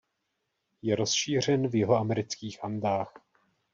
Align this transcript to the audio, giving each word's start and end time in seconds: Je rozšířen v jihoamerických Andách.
Je 0.81 0.95
rozšířen 0.95 1.67
v 1.67 1.75
jihoamerických 1.75 2.63
Andách. 2.63 3.13